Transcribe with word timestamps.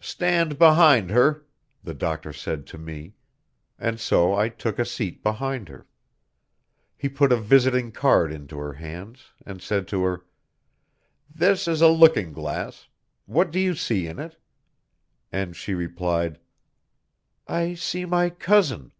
"Stand 0.00 0.58
behind 0.58 1.10
her," 1.10 1.44
the 1.84 1.92
doctor 1.92 2.32
said 2.32 2.66
to 2.68 2.78
me, 2.78 3.12
and 3.78 4.00
so 4.00 4.32
I 4.34 4.48
took 4.48 4.78
a 4.78 4.84
seat 4.86 5.22
behind 5.22 5.68
her. 5.68 5.86
He 6.96 7.10
put 7.10 7.32
a 7.32 7.36
visiting 7.36 7.92
card 7.92 8.32
into 8.32 8.56
her 8.56 8.72
hands, 8.72 9.32
and 9.44 9.60
said 9.60 9.86
to 9.88 10.02
her: 10.04 10.24
"This 11.28 11.68
is 11.68 11.82
a 11.82 11.88
looking 11.88 12.32
glass; 12.32 12.88
what 13.26 13.50
do 13.50 13.60
you 13.60 13.74
see 13.74 14.06
in 14.06 14.18
it?" 14.18 14.38
And 15.30 15.54
she 15.54 15.74
replied: 15.74 16.40
"I 17.46 17.74
see 17.74 18.06
my 18.06 18.30
cousin." 18.30 18.92